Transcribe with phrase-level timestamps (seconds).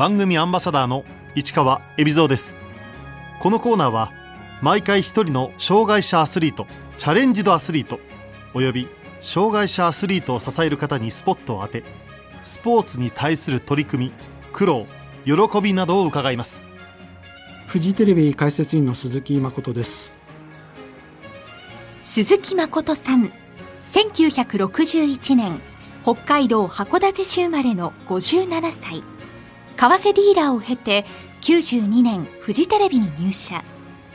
[0.00, 2.56] 番組アンバサダーの市川恵比蔵です。
[3.38, 4.10] このコーナーは
[4.62, 6.66] 毎回一人の障害者アスリート
[6.96, 8.00] チャレンジドアスリート
[8.54, 8.88] および
[9.20, 11.84] 障害者アスリートを支える方にスポットを当て
[12.44, 14.12] スポーツに対する取り組み
[14.54, 14.86] 苦労
[15.26, 16.64] 喜びなどを伺います。
[17.66, 20.12] フジテレビ解説員の鈴木誠です。
[22.02, 23.30] 鈴木誠さん
[23.84, 25.60] 1961年
[26.04, 29.04] 北海道函館市生まれの57歳
[29.80, 31.06] 為替ディーラーを経て
[31.40, 33.64] 92年フジテレビに入社。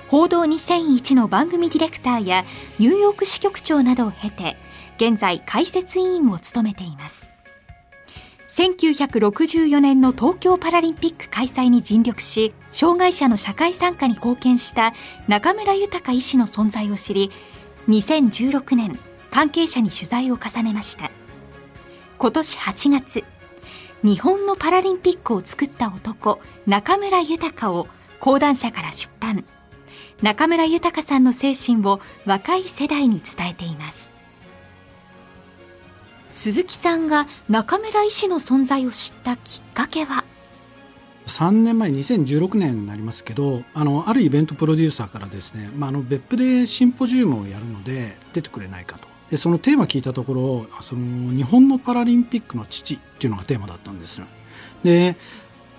[0.10, 2.46] 報道2001の番組ディレクターや
[2.78, 4.58] ニューヨーク支局長などを経て
[4.98, 7.28] 現在解説委員を務めています。
[8.50, 14.94] 1964年の東京パラリンピック開催に尽力し障害者の社会参加に貢献した
[15.28, 17.32] 中村豊医師の存在を知り
[17.90, 19.00] 2016年
[19.32, 21.10] 関係者に取材を重ねました。
[22.20, 23.24] 今年8月
[24.06, 27.88] 日本のパラリンピックを作った男中村豊を
[28.20, 29.46] 講談社から出版。
[30.22, 34.12] 中村豊さんの精神を若い世代に伝えています。
[36.32, 40.24] 鈴木さんが中村医師の存在を知ったきっかけは
[41.26, 49.15] ？3年前2016年になりますけどあのあるイベントプロデューサーからですね、まあ、あの別府でシンポジウムをやるので出てくれないかと。
[49.30, 54.22] でそのテーマ聞いたところその日本のパラリンピックの父っていうのがテーマだったんです
[54.84, 55.16] で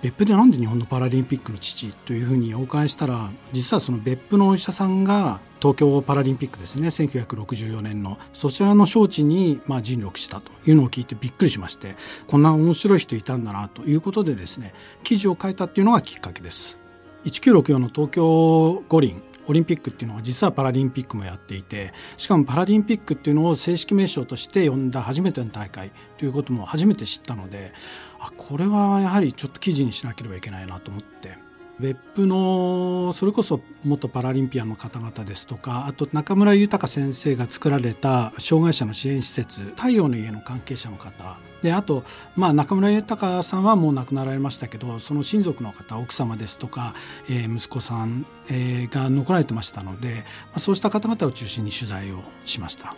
[0.02, 16.78] 別府でなんで日本のパラリンピックの父というふうにお伺いしたら実はその別府のお医者さんが東京パラリンピックですね1964年のそちらの招致にまあ尽力したというのを聞いてびっくりしましてこんな面白い人いたんだなということでですね記事を書いたっていうのがきっかけです。
[17.24, 27.72] 1964の東京五輪オリンピックっていうのは実はパラリンピックもやっていてしかもパラリンピックっていうのを正式名称として呼んだ初めての大会ということも初めて知ったので
[28.18, 31.45] あこれはやはりちょっと記事にしなければいけないなと思って。
[31.78, 46.94] 別府のそれこそ元パラリンピアンの方々ですとかあと中村豊先生が作られた障害者の支援施設太陽の家の関係者の方であと、まあ、中村豊さんはもう亡くなられましたけどその親族の方奥様ですとか、
[47.28, 50.22] えー、息子さん、えー、が残られてましたので、ま
[50.54, 52.94] あ、そうした方々を中心に取材をしました。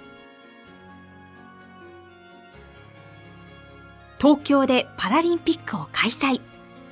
[4.21, 6.41] 東京でパラリンピックを開催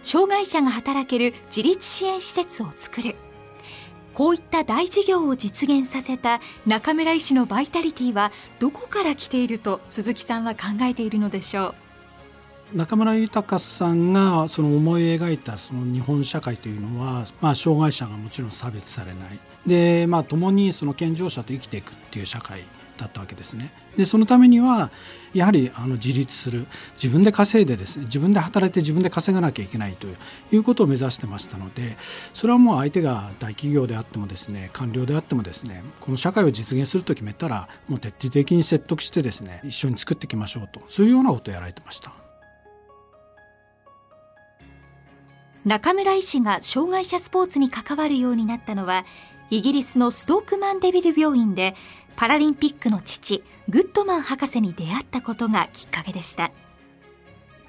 [0.07, 3.17] 障害者が働ける自立支援施設を作る。
[4.15, 8.31] こういった大事業を実現させた中村医師のバイタリティは
[8.61, 11.75] どこから来ていると鈴木さんは考えているのでしょ
[12.73, 12.77] う。
[12.77, 19.41] 中村豊さんがその思い描いたその日本社会というのは、まあ、障害者がもちろん差別されない。
[19.67, 22.63] で、まあ、共にその健常者と生きていくっていう社会
[22.97, 23.73] だったわけですね。
[23.97, 24.91] でそのためには
[25.35, 30.07] やはりあの自立する自分で稼いでですね自分で働いて自分で稼がなきゃいけないと
[30.53, 31.97] いうことを目指してましたので
[32.33, 42.13] それはもう相手が大企業であってもですね官僚であってもですねこの社会を実現すると決めたらもう徹底的に説得してですね一緒に作っていきましょうとそういうようなことをやられてました。
[45.67, 49.05] 中村医師が障害者スポーツに関わるようになったのは
[49.51, 51.75] イギリスのストークマンデビル病院で
[52.17, 56.51] パラリンピックの父グッドマン博士に出会ったことがきっかけでした。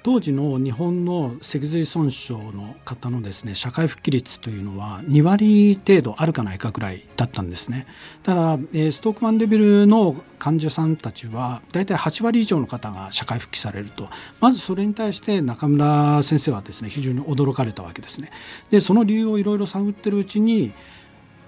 [0.04, 7.86] 当時の日本の脊髄損傷の方のですね社会復帰率というのは2割程度あるかないかぐらいだったんですね。
[8.22, 14.08] ただ、ストークマンデビルの患者さんたちは大体8割以上の方が社会復帰されると。
[14.40, 18.30] まずそれに対して中村先生はですね非常に驚かれたわけですね。
[18.70, 20.72] でその理由をいろいろ探ってるうちに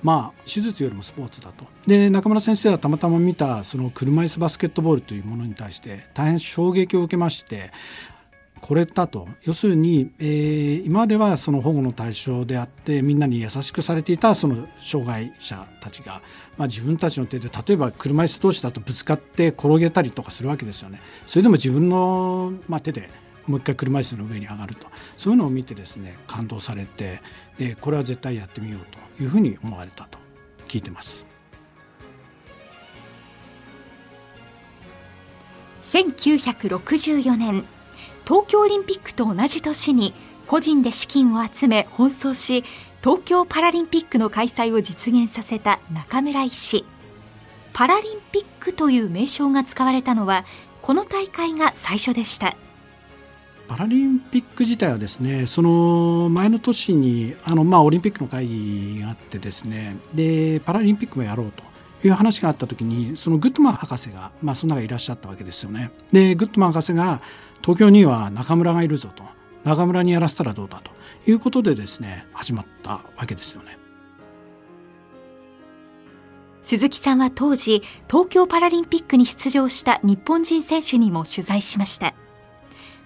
[0.02, 1.66] まあ、手術よりもスポーツだと。
[1.86, 7.72] で中村先生はたまたま見たその車椅子バスケットボールというものに対して大変衝撃を受けまして
[8.60, 9.26] これだと。
[9.42, 16.20] 要するに、えー、今まではその保護の対象であってみんなに優しくされていたその障害者たちが、
[16.58, 21.00] まあ、自分たちの手で例えば車椅子同士だとぶつかって転げたりとかするわけですよね。
[21.26, 23.08] それでも自分の、まあ、手で
[23.46, 24.86] もう一回車椅子の上に上がると。
[25.16, 27.20] そういうのを見てですね感動されて
[27.58, 28.80] でこれは絶対やってみよう
[29.18, 30.18] というふうに思われたと
[30.68, 31.24] 聞いてます。
[35.82, 37.64] 1964年
[38.24, 40.14] 東京オリンピックと同じ年に
[40.46, 42.64] 個人で資金を集め奔走し
[43.02, 46.84] 東京パラリンピックの開催を実現させた中村医師。
[47.72, 50.44] パラリンピックという名称が使われたのは
[50.82, 52.56] この大会が最初でした。
[53.70, 61.62] パラリンピック自体はですねその前の年にあの、まあ、オリンピックの会議があってですねでパラリンピックもやろうと
[62.04, 65.92] いう話があった時にそのグッドマン博士が、まあ、その中にいらっしゃったわけですよね。
[66.12, 67.20] でグッドマン博士が
[67.62, 69.22] 東京には中村がいるぞと
[69.62, 70.90] 中村にやらせたらどうだと
[71.30, 73.78] いうことでですね始まったわけですよね。
[76.62, 82.14] 鈴木さんは当時東京パラリンピックに出場した日本人選手にも取材しました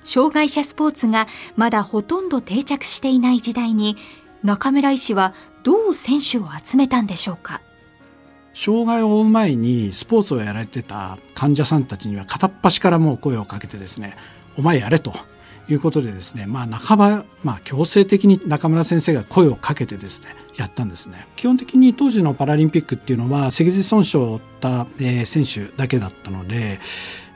[0.04, 3.96] 障害者スポーツがまだほとんど定着していない時代に
[4.42, 5.34] 中村医師は
[5.64, 7.62] どう選手を集めたんでしょうか？
[8.52, 14.16] 障害を負う前にスポーツをやられてた患者さんたちには片っ端からもう声をかけてですね
[14.56, 15.12] お前やれと
[15.68, 21.26] いうことでですね、まあ、半ば、まあ、強制的に中村先生が声をかけてですねやったんですね。
[21.34, 26.78] 基本的に当時のパラリンピックっていうのは脊髄損傷を負った、えー、選手だけだったので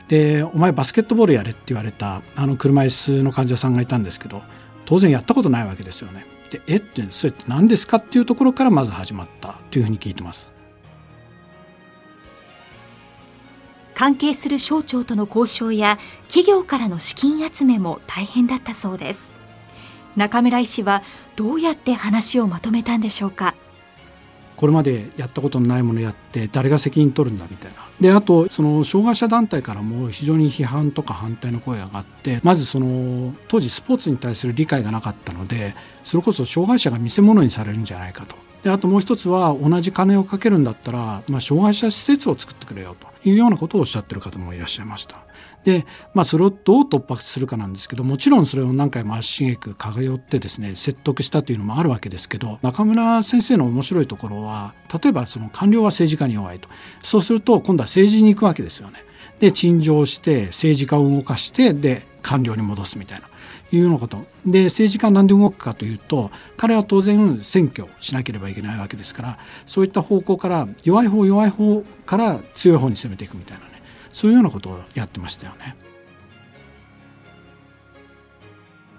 [0.09, 4.41] でお前バスケットボールやれって言われたあの車椅子の患者さんがいたんですけど
[4.85, 6.25] 当然やったことないわけですよね。
[6.49, 10.49] でえってそれって何ですかっていうところからまず始まったというふうに聞いてます。
[13.93, 19.29] 関係する省庁との交渉や企業からの資金集めも大変だったそうです
[20.15, 21.03] 中村医師は
[21.35, 23.55] どうやって話をまとめたんでしょうか？
[24.59, 27.77] これまでやったことのないものやって誰が責任取るんだみたいな。
[28.01, 38.35] であとその障害者団体からも非常に批判とか反対の声が上がってまずその当時スポーツに対する理解がなかったのでそれこそ障害者が見せ物にされるんじゃないかと。
[38.63, 45.21] であともう一つは同じ金をかけるんだったら、まあ、障害者施設を作ってくれよというようなことをおっしゃってる方もいらっしゃいました。
[45.63, 54.73] で、まあ、それをどう突破するかなんですけどもちろんそれを何回も足しげく通ってですね説得したというのもあるわけですけど中村先生の面白いところは
[55.03, 56.69] 例えばその官僚は政治家に弱いと
[57.01, 59.03] そうすると今度は政治に行くわけですよね。
[59.39, 63.27] で陳情して政治家を動かしてで官僚に戻すみたいな
[63.71, 73.81] いうようなことで政治家なんで動くかというと彼は当然選挙しなければいけないわけですからそういった方向から弱い方弱い方から強い方に攻めていくみたいなね
[74.11, 75.75] そういうようなことをやってましたよね。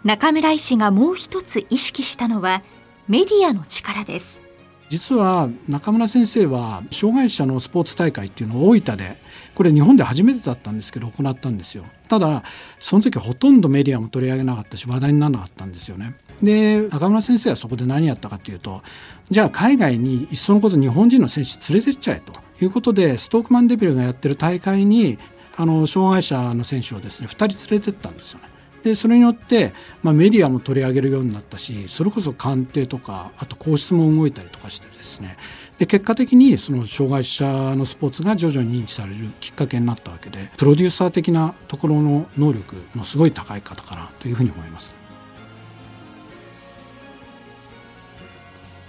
[0.03, 2.63] 中村医師がもう一つ意識したのは
[3.07, 4.41] メディアの力です。
[4.89, 9.17] 実は中村先生は障害者のスポーツ大会っていうのを大分で
[9.61, 11.85] これ日本で初めてだったんですけど行ったんですよ。
[12.09, 12.45] ただ
[12.79, 16.15] その時ほとんどメディアも取り上げなかったし話題にならなかったんですよね。
[16.43, 18.83] で中村先生はそこで何やったかっていうと
[19.31, 22.33] じゃあ海外にいっそのこと日本人の選手連れてっちゃえと
[22.65, 25.19] いうことでストークマンデビルがやってる大会に
[25.59, 28.47] あの障害者の選手をですね2人連れてったんですよね。
[28.83, 35.37] でそれによって、まあ、メディアも取り上げるようになったしそれこそ官邸とかあと皇室も動いたりとかしてですね
[35.81, 44.95] で結果的にその障害者のスポーツが徐々に認知されるきっかけになったわけでプロデューサー的なところの能力のすごい高い方かなというふうに思います。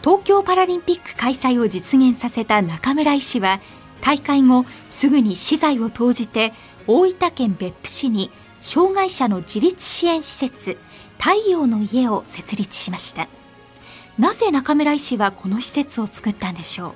[0.04, 3.62] 東京パラリンピック開催を実現させた中村医師は
[4.02, 6.52] 大会後すぐに資材を投じて
[6.88, 10.78] 大分県別府市に障害者の自立支援施設
[11.18, 13.30] 太陽の家を設立しました
[14.22, 16.94] なぜ中村医師はこの施設を作ったんでしょう？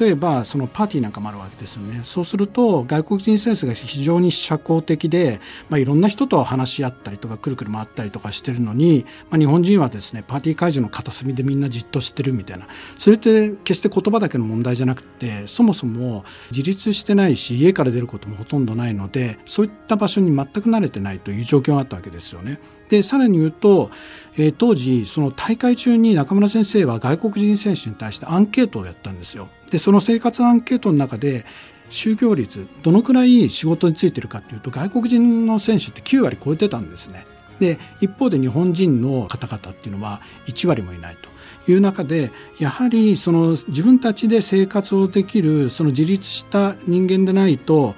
[0.00, 2.00] 例えばそのパーティーなんかもあるわけですよね。
[2.04, 12.66] そうすると外国人選手が非常に社交的で、まあ、いろんな人と話し合ったりとかくるくる回ったりとかしてるのに、まあ、日本人はですねパーティー会場の片隅でみんなじっとしてるみたいな。
[12.96, 22.58] それって決して言葉だけの問題じゃなくてそもそも自立してないし家から出ることもほとんどないのでそういった場所に全く慣れてないという状況があったわけですよね。
[22.88, 23.90] でさらに言うと、
[24.36, 29.48] えー、当時その大会中に中村先生は外国人選手に対してアンケートをやったんですよ。
[29.70, 31.44] でその生活アンケートの中で
[31.90, 37.26] 就業率どのくらい仕事についてるかっていうと外国人の選手って9割超えてたんですね。
[37.58, 47.94] で一方で日本人の方々っていうのは1割もいないという中でやはりその自分たちで生活をできるその自立した人間でないと、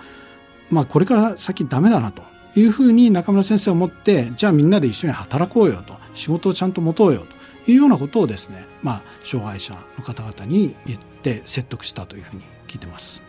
[0.70, 2.22] まあ、これから先ダメだなと
[2.58, 7.26] いうふうに中村先生は思ってじゃあみんなで一緒に働こうよと仕事をちゃんと持とうよ
[7.64, 13.22] というようなことをですね、まあ、障害者の方々に言って説得したというふうに聞いてます。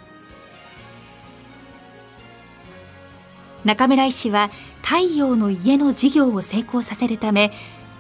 [3.66, 4.50] 中村医師は
[4.82, 7.52] 太陽の家の事業を成功させるため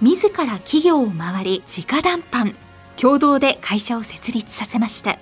[0.02, 2.56] 自ら企業を回り直談判
[2.96, 5.20] 共同で会社を設立させました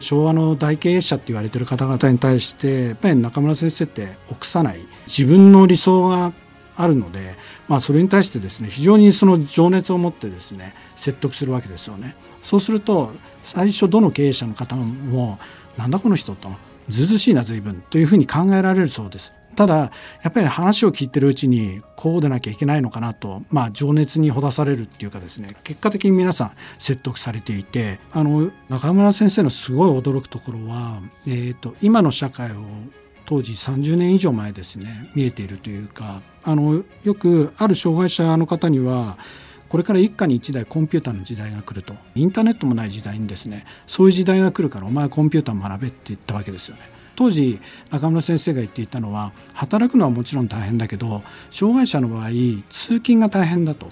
[0.00, 6.32] 昭和の大経営者って言われてる方々に対してやっぱり中村先生って臆さない自分の理想が
[6.76, 7.36] あるので、
[7.68, 12.16] まあ、それに対してですね非常にその情熱を持ってですね説得するわけですよね。
[12.42, 15.38] そうすると最初どの経営者の方も
[15.76, 16.50] なんだこの人と
[16.88, 19.32] ずうずしいな随分というふうに考えられるそうです。
[19.56, 19.90] ただや
[20.28, 32.54] っぱり話を聞いてるうちにこうでなきゃいけないのかなと、まあ、情熱にほだされるっていうかですね結果的に皆さん説得されていてあの中村先生のすごい驚くところは、えーと、今の社会を
[33.26, 39.18] 当時30年以上前ですね見えているというかあのよくある障害者の方には
[39.68, 46.99] これから一家に一台コンピューターの時代が来るとインターネットもない時代にですねそういう時代が来るからお前コンピューター学べって言ったわけですよね。
[47.20, 47.60] 当時
[47.90, 52.30] 中村先生が言っていたのは働くのはもちろん大変だけど障害者の場合
[52.70, 53.88] 通勤が大変だと。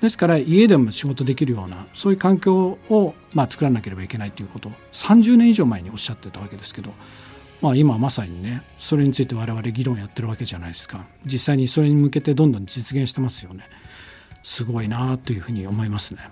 [0.00, 6.90] ですから家でも仕事できるようなそういう環境をまあ作らなければいけないということを30年以上前におっしゃってたわけですけど、
[7.62, 11.06] まあ、今まさにねそれについて我々議論やってるわけじゃないですか。
[11.24, 13.68] 実際にそれに向けてどんどん実現してますよね。
[14.42, 16.28] すごいなというふうに思いますね。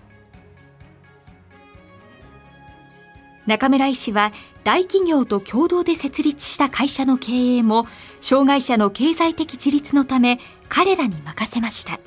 [3.47, 4.33] 中村医師は
[4.63, 7.87] 大企業と共同で設立した会社の経営も
[8.21, 11.99] 障害者の経済的自立のため彼らに任せました。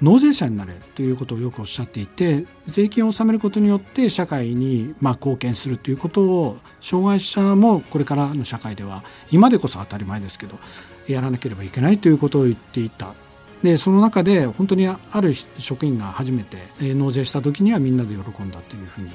[0.00, 10.58] 納税者になれということをよくおっしゃっていて税金を納めることによって社会にまあ貢献するということを障害者もこれからの社会では今でこそ当たり前ですけど
[11.06, 13.14] やらなければいけないということを言っていた。
[13.62, 19.10] でその中で本当にある職員が初めて納税した時にはみんなで喜んだというふうに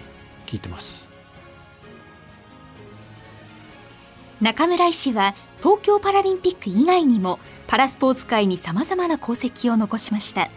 [0.46, 1.05] 聞いてます。
[4.42, 10.50] 中村医師は東京パラリンピック以外にもパラスポーツ界にさまざまな功績を残しました。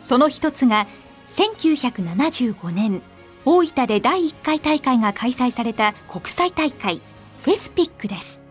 [0.00, 0.86] その一つが
[1.28, 3.02] 1975年
[3.44, 7.02] 大分で第1回大会が開催された国際大会
[7.40, 8.47] フェスピックです。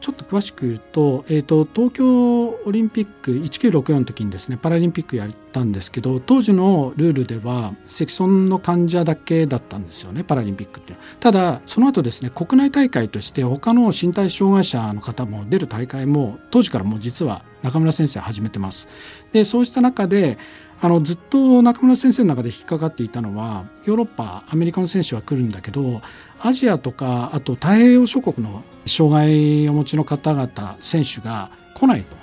[0.00, 18.88] ちょっと詳しく言うと,、えーと、東京オリンピック1964の時にですねパラリンピックやったんですけど当時のルールでは積損の患者だけだったんですよねパラリンピックってただその後ですね国内大会として他の身体障害者の方も出る大会も当時からもう実は中村先生始めてます。
[19.32, 20.38] でそうした中で
[20.80, 26.00] あのずっと中村先生の中で引っかかっていたのはヨーロッパアメリカの選手は来るんだけど
[26.40, 32.16] アジアとかあと太平洋諸国の障害をお持ちの方々選手が来ないと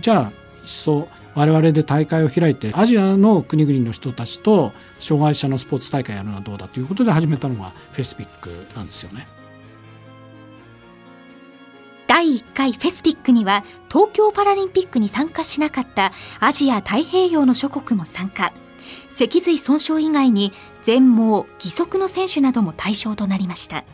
[0.00, 9.26] じゃあ一層我々で大会を開いてアジアの国々の人たちと障害者のスポーツ大会やるのはどうだということで始めたのがフェイスピックなんですよね。
[12.06, 18.52] 第1回フェスピックには東京パラリンピックに参加しなかったアジア太平洋の諸国も参加。
[19.10, 23.84] 脊髄損傷以外に全盲義足の選手なども対象となりました。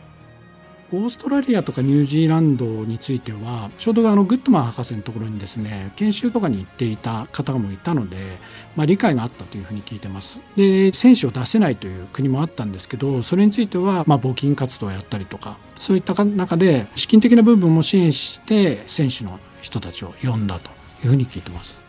[0.91, 8.39] オーストラリアとかニュージーランドについてはちょうどあのグッドマン博士のところにですね研修とかに行っていた方もいたので、
[8.75, 10.39] まあ、理解があったというふうに聞いてます。
[10.55, 20.69] で選手を出せないという国もあったんですけどそれについてはまあ募金活動をやったりとかそういった中で資金的な部分も支援して選手の人たちを呼んだと
[21.03, 21.79] いうふうに聞いてます。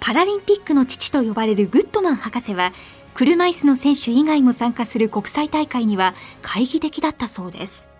[0.00, 2.74] パラリンピックの父と呼ばれるグッドマン博士は
[3.14, 7.93] 車椅子の選手以外も参加する国際大会には懐疑的だったそうです。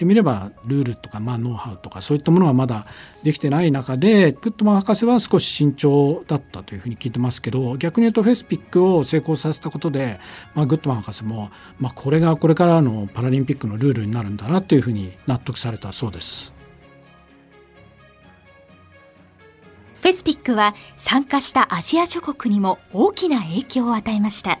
[0.00, 2.86] ってみればルールとかまあノウハウとかそういったものはまだ
[3.22, 10.18] できてない中でグッドマン博士は少し慎重だったというふうに聞いてますけど逆に言うとフェスピックを成功させたことで、
[10.54, 16.54] まあ、グッドマン博士も、まあ、これがこれからのパラリンピックのルールになるんだなというふうに納得されたそうです。
[20.00, 24.58] フェスピックは参加したアジア諸国にも大きな影響を与えました。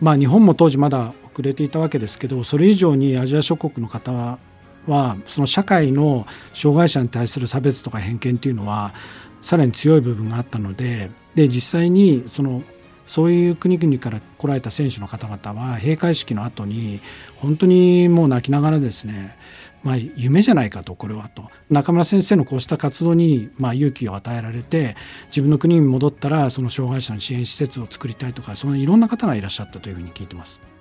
[0.00, 4.38] まあ日本も当時まだ遅れていたわけですけどそれ以上にアジア諸国の方
[4.86, 8.94] はその社会の障害者に対する差別とか偏見っていうのは
[9.42, 12.62] さらに強い部分があったのでで実際にその
[13.06, 17.00] そういう国々から来られた選手の方々は閉会式の後に
[17.36, 19.36] 本当にもう泣きながらですね
[19.82, 30.73] まあ、夢じゃないかとこれはと中村先生のこうした活動にまあ勇気を与えられて自分の国に戻ったらその障害者の支援施設を作りたいとかそのいろんな方がいらっしゃったというふうに聞いてます。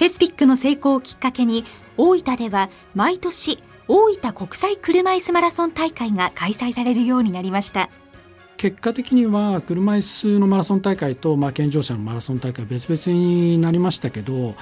[0.00, 1.62] フェスピックの成功をきっかけに
[1.98, 7.90] 大分では毎年大分国際車椅子マラソン大会が開催されるようになりました。
[8.56, 14.54] 結果的には車椅子のマラソン大会と、まあ、健常者のマラソン大会別々になりましたけど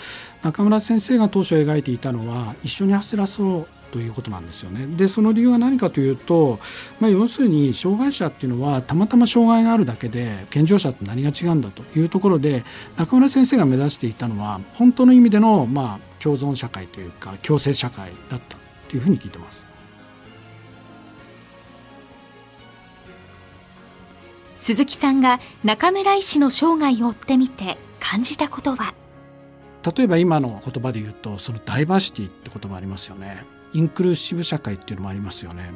[0.43, 4.87] 中村先生が当初描いていたのは一緒に走らそうということなんですよね。
[4.97, 6.59] でその理由は何かというと、
[7.01, 12.65] まあ、要するに障害者っていうのはたまたま障害があるだけで健常者って何が違うんだというところで
[12.97, 18.59] 中村先生が目指していたのは本当の意味での、まあ、共存社会というか共生社会だった
[18.91, 19.67] というふうに聞いてます。
[24.59, 28.93] 鈴木さんが中村医師の生涯を追ってみて感じたことは？
[29.97, 35.71] 例えば今の言葉で言うとそのダイバーシティって言葉ありますよねインクルーシブ社会っていうのもありますよね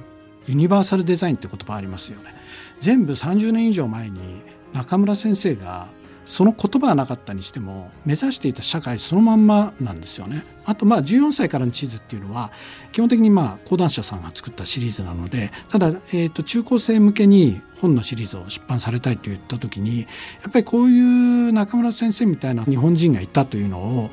[0.46, 2.34] ユニバーサルデザインって言葉ありますよね
[2.80, 5.88] 全部30年以上前に中村先生が
[6.24, 10.44] その言葉はなかったにしても目指していた社会そのまんまなんですよね。
[10.64, 12.52] あとまあ14歳からの地図っていうのは
[12.92, 20.06] 基本的にまあ講談社さんが作ったシリーズなのでただ、え、と中高生向けに本のシリーズを出版されたいと言った時にや
[20.48, 21.00] っぱりこうい
[21.48, 24.10] う中村先生みたいな日本人がいたというのを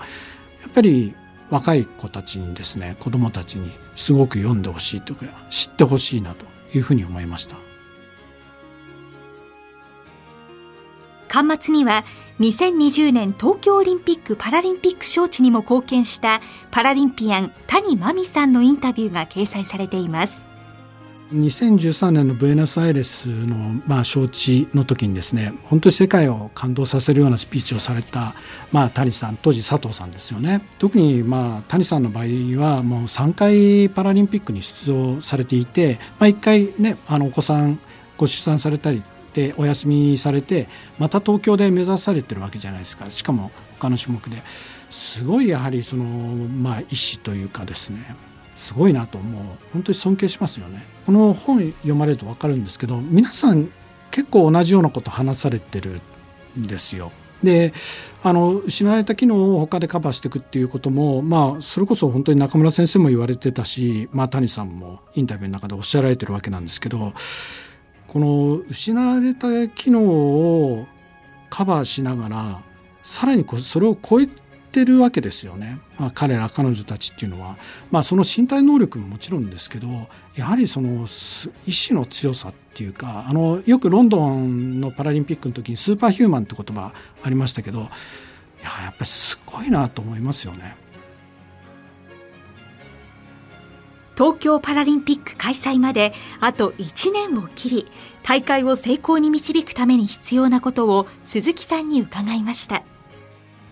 [0.61, 1.13] やっぱり
[1.49, 7.55] 若い子たちにですね子どもたちにすごく読んでほしいとか知ってほしいなというふうに思いました。
[11.29, 12.03] 巻末には
[12.39, 16.41] 2020年東京オリンピック・パラリンピック招致にも貢献した
[16.71, 20.48] パラリンピアン谷真美さんのインタビューが掲載されています
[21.33, 23.55] 2013年のブエノスアイレスの、
[23.85, 28.33] まあ、招致の時にですね本当に世界を感動させるようなスピーチをされた、
[28.71, 30.61] まあ、谷さん当時佐藤さんですよね。
[30.79, 32.23] 特に、まあ、谷さんの場合
[32.59, 37.79] はもう3回パラリンピックに出場されていて、まあ、1回ねあのお子さん
[38.17, 39.03] ご出産されたり
[39.35, 40.67] でお休みされて
[40.97, 43.11] また東京で目指されてるわけじゃないですか。
[43.11, 44.41] しかも他の種目で。
[44.89, 48.15] すごいやはりそのまあ意思というかですね
[48.55, 49.43] すごいなともう。
[49.73, 50.83] 本当に尊敬しますよね。
[51.09, 53.71] この本読まれると分かるんですけど皆さん
[54.11, 56.01] 結構同じようなこと話されてる
[56.55, 57.11] んですよ。
[57.41, 57.73] で
[58.21, 67.13] あの失われた機能を他でカバーしていくっていうこともまあそれこそ本当に中村先生も言われてたし、まあ、谷さんもインタビューの中でおっしゃられてるわけなんですけど
[68.05, 70.85] この失われた機能を
[71.49, 72.61] カバーしながら
[73.01, 77.57] さらにそれを超えててるわけですよね、まあ、彼ら彼女たちっていうのは、
[77.91, 79.87] まあ、その身体能力ももちろんですけど
[80.35, 81.07] やはりその
[81.65, 90.75] 意志の強さっていうかあのよくロンドンのパラリンピックの時にスーパーヒューマンって言葉ありましたけどいややっぱりすごいなと思いますよね。
[94.19, 96.11] 東京パラリンピック開催まで
[96.41, 97.87] あと1年を切り
[98.21, 102.83] 大会を成功に導くために必要なことを鈴木さんに伺いました。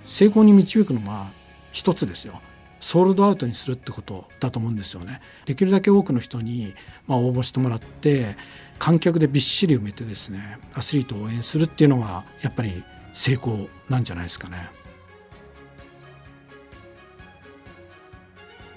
[0.07, 1.29] 成功に導くのは
[1.71, 2.41] 一つですよ。
[2.79, 5.21] ソールドアウトにするってことだと思うんですよね。
[5.45, 6.73] できるだけ多くの人に
[7.07, 8.35] まあ応募してもらって
[8.79, 14.69] 観客でびっしり埋めてですねアスリートを応援するっていうのがやっぱり成功なんじゃないですかね。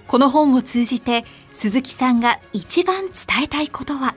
[0.09, 4.17] この本を通じて鈴木さんが一番伝えたいことは？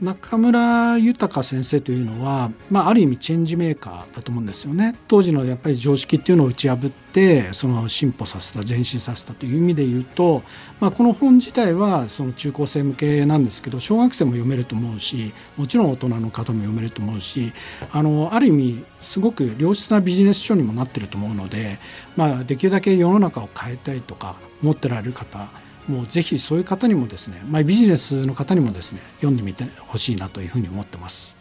[0.00, 4.96] 中村豊先生というのは、まあ、ある意味チェンジメーカーだと思うんですよね。
[5.08, 10.42] 当時のやっぱり常識っていうのを打ち破ってその進歩させた前進させたという意味で言うと、
[10.80, 17.52] まあ、この本自体はその中高生向けなんですけど小学生も読めると思うしもちろん大人の方も読めると思うし
[17.92, 21.78] あのある意味すごく良質なビジネス書にもなってると思うので、
[22.16, 25.48] まあ、できるだけ世の中を変えたいとか思ってられる方
[25.90, 31.39] もうぜひそういう方にもですね、まあ、ビジネスの方にもですね読んでみてほしいなというふうに思ってます。